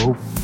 [0.00, 0.39] hope.